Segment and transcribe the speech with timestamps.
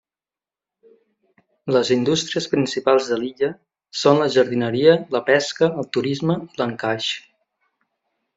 [1.75, 3.49] Les indústries principals de l'illa
[4.05, 7.13] són la jardineria, la pesca, el turisme i l'encaix.